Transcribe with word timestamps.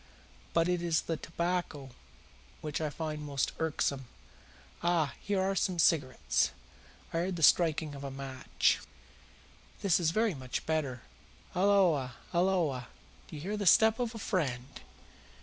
But 0.53 0.67
it 0.67 0.81
is 0.81 1.01
the 1.01 1.15
tobacco 1.15 1.91
which 2.61 2.81
I 2.81 2.89
find 2.89 3.21
most 3.21 3.51
irksome. 3.59 4.05
Ah, 4.81 5.13
here 5.21 5.39
ARE 5.39 5.53
some 5.53 5.77
cigarettes." 5.77 6.49
I 7.13 7.17
heard 7.19 7.35
the 7.35 7.43
striking 7.43 7.93
of 7.93 8.03
a 8.03 8.09
match. 8.09 8.79
"That 9.81 9.99
is 9.99 10.09
very 10.09 10.33
much 10.33 10.65
better. 10.65 11.03
Halloa! 11.53 12.15
halloa! 12.31 12.87
Do 13.27 13.35
I 13.35 13.39
hear 13.41 13.55
the 13.57 13.67
step 13.67 13.99
of 13.99 14.15
a 14.15 14.17
friend?" 14.17 14.81